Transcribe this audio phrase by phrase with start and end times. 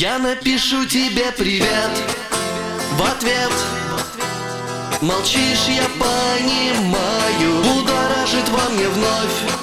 [0.00, 1.90] Я напишу тебе привет.
[2.92, 3.50] В ответ
[5.00, 9.57] Молчишь, я понимаю Будоражит во мне вновь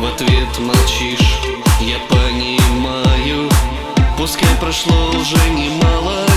[0.00, 1.42] В ответ молчишь,
[1.78, 3.50] я понимаю
[4.16, 6.29] Пускай прошло уже немало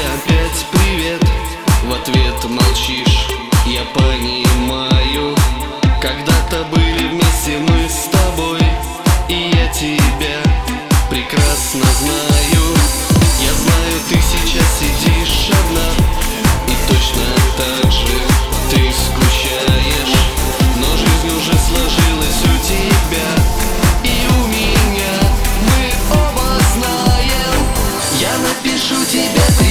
[0.00, 1.22] опять привет.
[1.84, 3.28] В ответ молчишь,
[3.66, 5.36] я понимаю.
[6.00, 8.60] Когда-то были вместе мы с тобой
[9.28, 10.42] И я тебя
[11.08, 12.64] прекрасно знаю.
[13.40, 15.88] Я знаю, ты сейчас сидишь одна
[16.68, 17.24] И точно
[17.56, 18.18] так же
[18.70, 20.18] ты скучаешь.
[20.76, 23.28] Но жизнь уже сложилась у тебя
[24.02, 25.14] И у меня
[25.62, 27.60] мы оба знаем.
[28.20, 29.63] Я напишу тебе